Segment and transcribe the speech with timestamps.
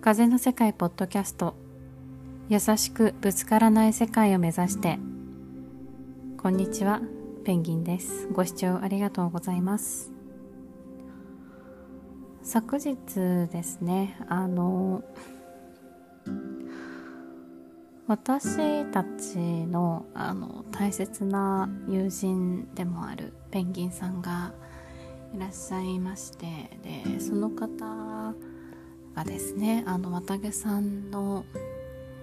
[0.00, 1.54] 風の世界ポッドキャスト。
[2.48, 4.98] 優しくぶつからない世界を目指して。
[6.38, 7.02] こんにちは
[7.44, 8.26] ペンギンです。
[8.28, 10.10] ご視聴ありがとうございます。
[12.42, 12.96] 昨日
[13.52, 15.04] ですねあの
[18.06, 24.54] 私たちのあの大切な友人でもあるペンギンさんが
[25.34, 26.46] いらっしゃいまして
[26.82, 28.34] でその方
[29.20, 29.84] がですね。
[29.86, 31.44] あの綿毛さんの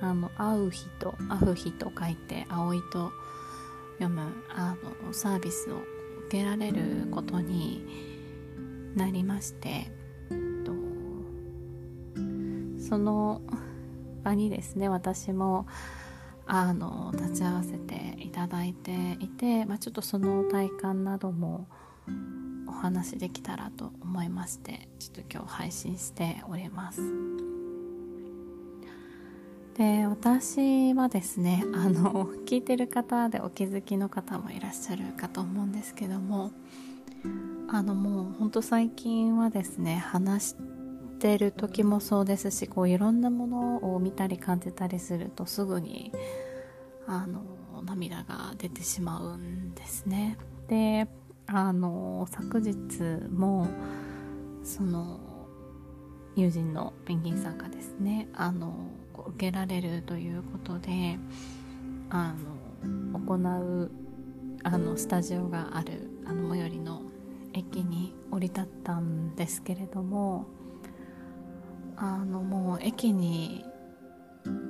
[0.00, 3.12] あの会う日と会う日と書いて葵と
[3.98, 5.76] 読むあのサービスを
[6.26, 7.82] 受けられることに
[8.94, 9.90] なりまして
[10.66, 10.72] と
[12.78, 13.40] その
[14.22, 15.66] 場にですね私も
[16.46, 21.66] あの立ち会わせていただいていて、まあ、ちょっとその体感なども
[22.76, 27.00] 話できたらと思いましてちょっと今日配信しております。
[29.76, 36.50] で私はですねあの聞いてる方でお気づきの方もいらっしゃるかと思うんですけども
[37.68, 40.56] あのもうほんと最近はですね話し
[41.18, 46.10] てる時もそうですしこういろんなものを見たり感じたりするとすぐに
[47.06, 47.42] あの
[47.84, 50.38] 涙が出てしまうんですね。
[50.68, 51.06] で
[51.48, 52.76] あの昨日
[53.30, 53.68] も
[54.64, 55.20] その
[56.34, 58.90] 友人のペンギンさんがですねあの
[59.28, 61.18] 受けられるということで
[62.10, 62.34] あ
[62.82, 63.90] の行う
[64.64, 67.02] あのスタジオがあるあの最寄りの
[67.54, 70.46] 駅に降り立ったんですけれども
[71.96, 73.64] あのもう駅に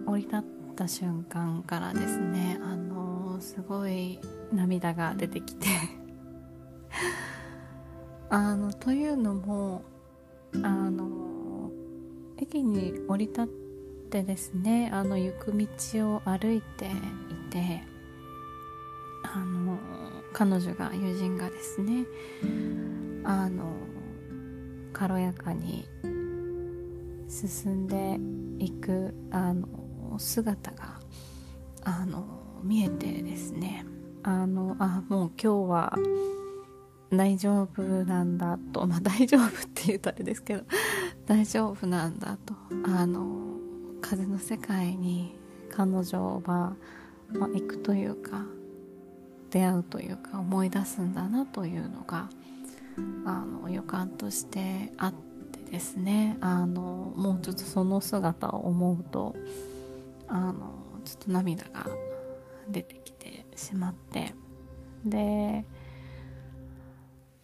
[0.06, 0.44] 降り立っ
[0.76, 4.20] た瞬間からですねあのすごい
[4.52, 5.66] 涙が出てきて
[8.28, 9.82] あのというのも
[10.54, 11.70] あの
[12.38, 13.46] 駅に降り立っ
[14.10, 15.66] てですねあの行く道
[16.16, 16.90] を歩いてい
[17.50, 17.82] て
[19.22, 19.78] あの
[20.32, 22.04] 彼女が友人がですね
[23.24, 23.72] あの
[24.92, 25.86] 軽やかに
[27.28, 29.68] 進んでいくあの
[30.18, 31.00] 姿が
[31.84, 32.24] あの
[32.62, 33.84] 見えてですね
[34.22, 35.98] あのあもう今日は
[37.12, 38.86] 大丈夫なんだと。
[38.86, 40.64] まあ大丈夫って言うとあれですけど
[41.26, 42.54] 大丈夫なんだと。
[42.84, 43.56] あの
[44.00, 45.36] 風の世界に
[45.70, 46.76] 彼女は、
[47.32, 48.44] まあ、行くというか
[49.50, 52.28] 出会うというか思い出すんだなというのが
[53.24, 56.36] あの予感としてあってですね。
[56.40, 59.34] あのもうちょっとその姿を思うと
[60.28, 60.74] あの
[61.04, 61.86] ちょっと涙が
[62.68, 64.34] 出てきてしまって。
[65.04, 65.64] で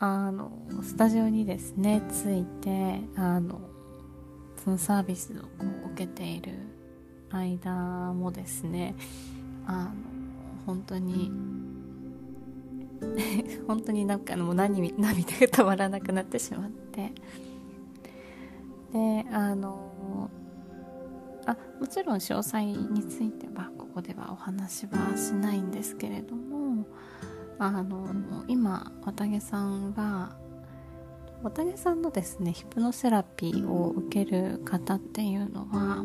[0.05, 0.51] あの
[0.83, 3.61] スタジオにですね着いてあの
[4.65, 5.49] そのサービスをこ
[5.87, 6.55] う受けている
[7.31, 8.97] 間もですね
[9.65, 9.93] あの
[10.67, 11.31] 本当に
[13.69, 17.13] 本当になんかもう何涙が止まらなくなってしまって。
[18.93, 20.29] であの
[21.47, 26.52] あもちろん詳細についてはここではお話はしないんですけれども。
[27.67, 30.37] あの今綿毛さんが
[31.43, 36.05] 綿毛さんのですねヒプノセラピーを受ける方っていうのは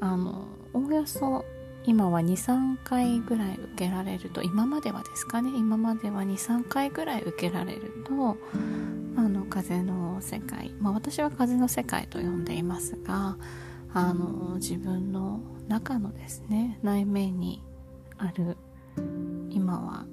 [0.00, 1.44] あのおおよそ
[1.86, 8.36] 今は23回ぐらい受けられると今まではですかね今までは23回ぐらい受けられると
[9.16, 13.36] あの風の世界、まあ、私は風の世界と呼んでいますが
[13.92, 17.62] あの自分の中のですね内面に
[18.18, 18.56] ある
[19.50, 20.06] 今は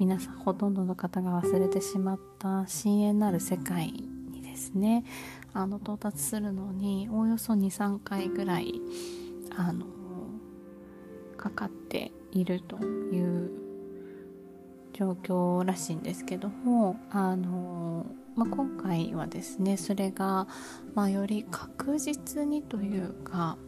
[0.00, 5.04] 皆さんほとんどの方が忘れてしまった深淵なる世界にですね
[5.52, 8.80] あの到達するのにおおよそ23回ぐらい
[9.54, 9.84] あの
[11.36, 13.50] かかっているという
[14.94, 18.06] 状況らしいんですけどもあの、
[18.36, 20.48] まあ、今回はですねそれが、
[20.94, 23.58] まあ、より確実にというか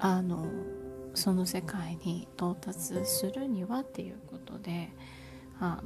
[0.00, 0.44] あの
[1.14, 4.90] その世界に到達するにはっていうことで
[5.62, 5.82] あの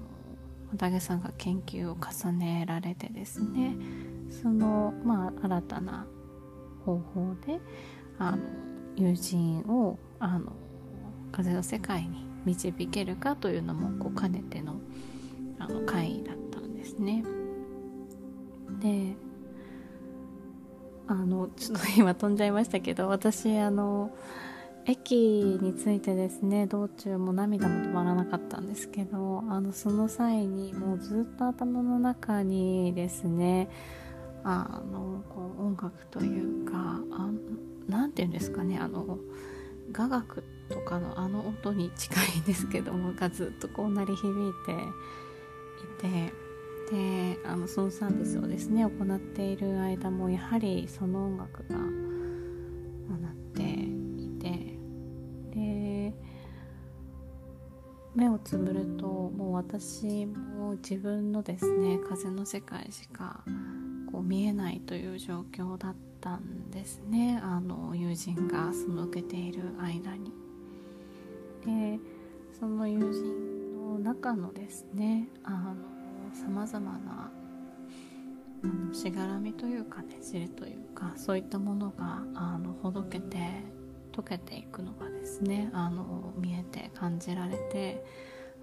[0.72, 3.76] 小竹さんが研究を重ねられてですね
[4.42, 6.06] その、まあ、新たな
[6.84, 7.60] 方法で
[8.18, 8.38] あの
[8.96, 10.52] 友人をあの
[11.30, 14.80] 風の世界に導けるかというのもこう兼ねての
[15.58, 17.22] あの会だったんですね。
[18.80, 19.14] で
[21.06, 24.10] あのちょっと今飛んじゃいましたけど私あの
[24.88, 25.16] 駅
[25.60, 33.68] についてですね道中も涙も止まらなかったんですけどあのその際にもうずっと頭の中にですね
[34.44, 37.00] あのこう音楽というか
[37.88, 39.18] 何て言うんですかねあの
[39.90, 44.72] 雅楽とかのあの音に近いんですけどもがずっとこう鳴り響いて
[46.06, 46.32] いて
[46.92, 51.76] であのそのサービスをですね行っている間もやはりその音楽が
[58.16, 63.44] 目をつぶるともう私も自分のですね風の世界しか
[64.10, 70.32] こう見えないという状況だったんですねあの友人がその受けている間に。
[71.66, 72.00] で
[72.58, 75.28] その友人の中のですね
[76.32, 77.30] さまざまな
[78.92, 83.36] しがらみというかね知りというかそういったものがあのほどけて
[84.16, 88.02] 溶けていくのがですねあの見えて感じられて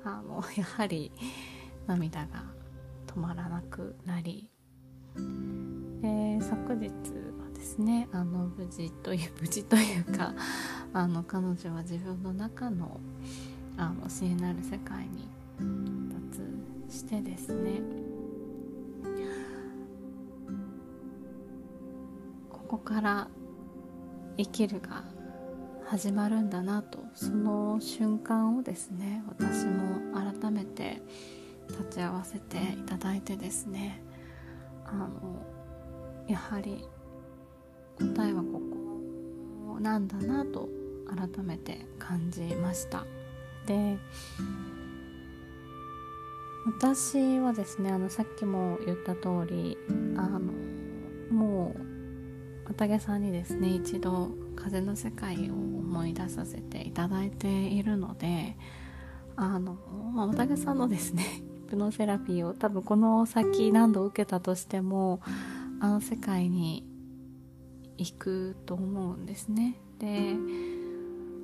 [0.03, 1.11] あの やはり
[1.85, 2.43] 涙が
[3.05, 4.49] 止まらなくなり
[5.15, 10.33] で昨日はですねあの無事という 無事というか
[10.91, 12.99] あの彼女は自分の中の
[13.77, 15.27] あの聖なる世界に
[16.87, 17.81] 達してですね
[22.49, 23.27] ここから
[24.37, 25.03] 生きるが
[25.87, 31.01] 始まるんだなとその瞬間をですね私も改めて
[31.69, 34.01] 立ち会わせていただいてですね
[34.85, 35.45] あの
[36.27, 36.85] やはり
[37.99, 38.61] 答えはこ
[39.73, 40.69] こなんだなと
[41.07, 43.05] 改めて感じました。
[43.65, 43.97] で
[46.65, 49.77] 私はですねあのさっきも言った通り
[50.15, 50.39] あの
[51.29, 51.92] もう
[52.65, 58.55] 綿毛さんにですね一度風の世界を思い出させていただいているので
[59.35, 59.77] あの、
[60.13, 61.23] まあ、綿毛さんのですね
[61.73, 65.21] ヒプノセラピーを多分この先何度受けたとしても
[65.79, 66.85] あの世界に
[67.97, 69.75] 行くと思うんですね。
[69.99, 70.35] で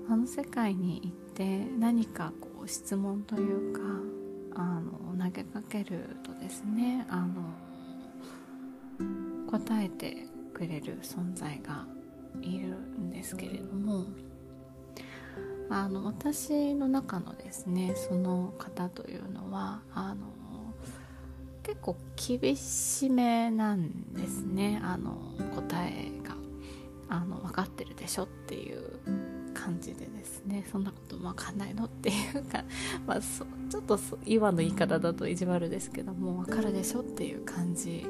[0.07, 3.81] あの世界に行って何かこう質問というか
[4.55, 7.43] あの投げかけるとですねあの
[9.49, 10.28] 答えて
[10.59, 11.85] くれる存在が
[12.41, 14.05] いるんですけれども
[15.69, 20.27] あの私の中のですねその方というのはあの
[21.63, 25.15] 結構厳しめなんですねあの
[25.55, 26.39] 答えが。
[27.11, 28.99] あの分かってるでしょっていう
[29.55, 32.63] 感じでですねそんなことも分かんないのっていうか、
[33.07, 38.05] まあ、ちょっと今の言い方だと意地悪ですけども分かるでしょっていう感じ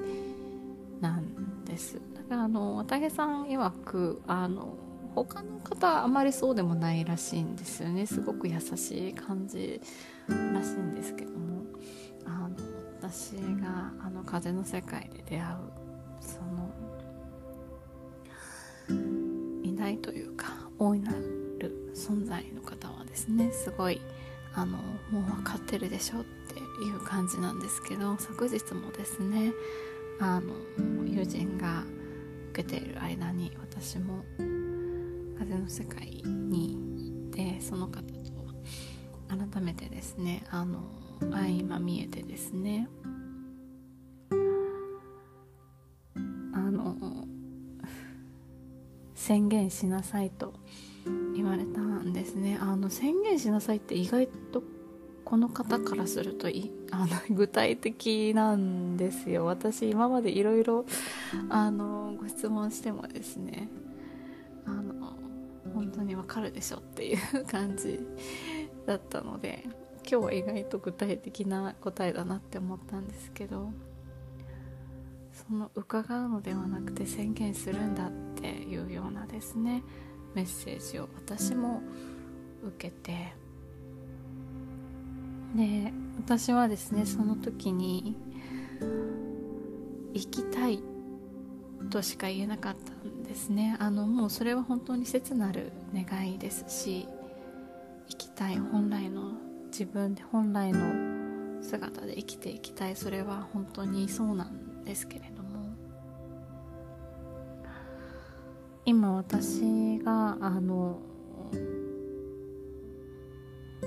[1.00, 2.02] なんです。
[2.30, 4.76] あの綿毛さん曰くあの
[5.16, 8.06] 他の方あまりそうでもないらしいんですよね。
[8.06, 9.82] すごく優しい感じ
[10.28, 11.50] らしいんですけども。
[12.26, 12.56] あの
[13.02, 13.32] 私
[13.62, 15.56] があの風の世界で出会う
[16.20, 16.70] その
[19.64, 20.48] いないというか
[20.78, 24.02] 大いなる存在の方はですねすごい
[24.54, 24.78] あの
[25.12, 29.54] もう分かってるでしょっていう感じなんですけど昨日もですね
[30.20, 30.54] あの
[31.06, 31.84] 友人が
[32.50, 34.24] 受けている間に私も
[35.38, 36.76] 風の世界に
[37.32, 38.10] 行ってその方と
[39.28, 40.82] 改めてですねあの
[41.22, 42.90] 相ま見えてですね
[46.54, 46.96] あの
[49.14, 50.54] 宣言しなさいと
[51.36, 52.58] 言われたんですね。
[52.60, 54.64] あの宣言しなさいって意外と
[55.30, 59.46] この方からするといあの 具体的なんですよ。
[59.46, 60.86] 私今までいろいろ
[62.20, 63.70] ご質問してもですね
[64.66, 65.14] あの
[65.72, 68.00] 本当にわかるでしょっていう感じ
[68.88, 69.66] だったので
[70.10, 73.72] 今日は意外と具体的な答えだなって思ったんですけど
[75.32, 79.84] その伺うのではなくて宣言するんだっていうようなですね
[80.34, 81.84] メッセージを私も
[82.64, 83.34] 受けて
[85.56, 88.16] で私はですねその時に
[90.14, 90.80] 行きたい
[91.90, 93.76] としか言えなかったんですね。
[93.80, 97.08] あのもうそれは本当に切なる願いですし
[98.10, 99.34] 生きたい本来の
[99.68, 100.80] 自分で本来の
[101.64, 102.96] 姿で生きていきたい。
[102.96, 105.50] それは本当にそうなんですけれども。
[108.86, 111.00] 今私があの、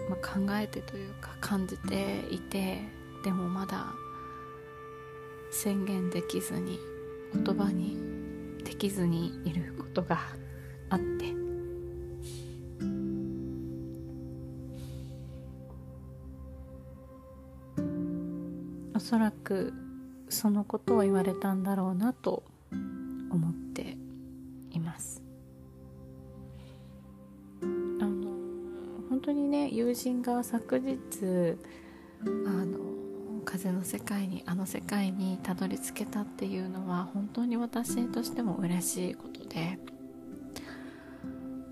[0.09, 2.83] まあ、考えてというか感じていて
[3.25, 3.93] でもまだ
[5.51, 6.79] 宣言できずに
[7.35, 7.97] 言葉に
[8.65, 10.19] できずにいることが
[10.91, 11.35] あって
[18.95, 19.73] おそらく
[20.29, 22.43] そのことを言われたんだろうなと
[29.33, 30.99] 当にね友人が昨日
[32.23, 32.27] あ
[32.65, 32.79] の
[33.45, 39.79] 風の世界にあの世界にたどり着けたっていうのは本当に私としても嬉しいことで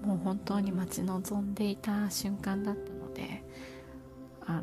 [0.02, 3.45] もう本当に待ち望んでいた瞬間だったので
[4.47, 4.62] あ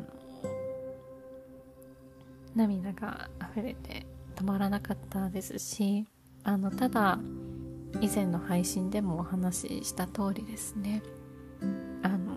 [2.56, 6.04] 涙が溢れて止まらなかったですし
[6.42, 7.20] あのただ
[8.00, 11.02] 以前の配信でもお話しした通りですね。
[12.02, 12.36] あの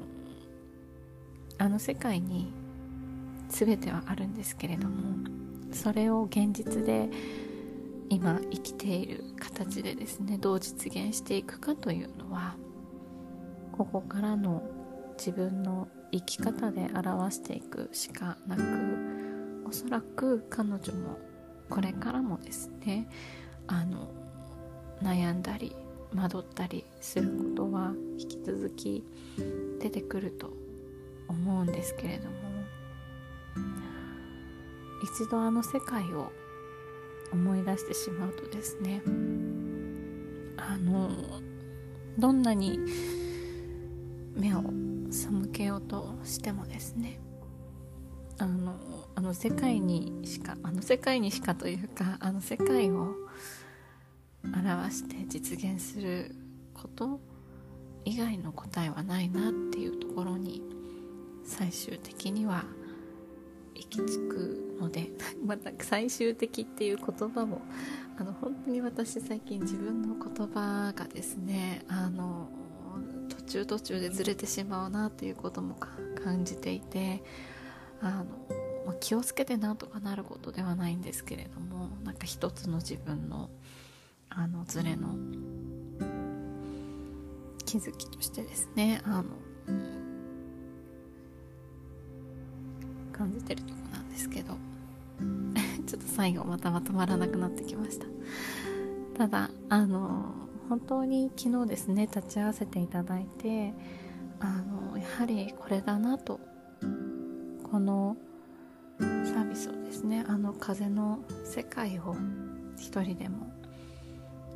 [1.62, 2.51] あの世界に
[3.48, 5.30] 全てはあるんですけれども
[5.72, 7.08] それを現実で
[8.10, 12.56] 今生きている形でですねどう実現していくかというのは
[13.74, 14.63] ここからの
[15.20, 18.63] 自分の生き方で表していくしかなく
[19.70, 21.20] おそらく彼女も
[21.70, 23.08] これからもですね
[23.68, 24.10] あの
[25.03, 25.75] 悩んだり
[26.15, 29.03] 惑ったりすることは引き続き
[29.80, 30.61] 出てくると
[31.32, 32.36] 思うんですけれども
[35.04, 36.32] 一度あの世界を
[37.34, 39.02] 思い出してしまうとですね
[40.58, 41.10] あの
[42.18, 42.80] どんなに
[44.36, 44.64] 目を
[45.10, 47.20] 背けようとしてもですね
[48.38, 48.76] あの
[49.16, 53.16] あの世界にしかあの世界にしかというかあの世界を
[54.44, 56.36] 表して実現する
[56.74, 57.20] こと
[58.06, 60.62] 以外の答えはないなっていうところに
[61.62, 62.63] 最終的には
[63.75, 65.12] 行き着くので
[65.46, 67.62] また最終的っていう言葉も
[68.18, 72.50] あの本当に私最近自分の言葉がですねあの
[73.30, 75.75] 途中途中でずれてしまうなっていうことも
[76.24, 77.22] 感じていて
[78.01, 78.25] あの、
[78.88, 83.51] ま気をつけてなんとかなることではないんですけれどもなんか一つの自分の
[84.30, 85.15] あのズレの
[87.65, 89.25] 気づきとしてですねあの
[93.22, 94.56] 感じてるとこなんですけど。
[95.86, 98.08] ちょっと最後またまとまらなくなってきました。
[99.16, 100.34] ただあの
[100.70, 103.74] 本当に昨日ですね立ち会わせていただいて
[104.40, 106.40] あのやはりこれだなと。
[107.72, 108.18] この
[109.00, 112.16] サービスをですねあの風の世界を
[112.75, 113.54] 一人でも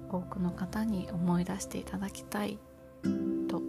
[0.09, 2.57] 多くの方に思い出していただきたい
[3.47, 3.61] と。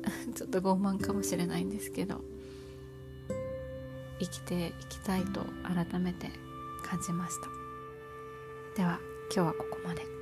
[0.34, 2.29] ちょっと傲慢かもしれないんですけど。
[4.20, 6.30] 生きていきたいと改めて
[6.82, 7.48] 感じました
[8.76, 9.00] では
[9.34, 10.19] 今日はここまで。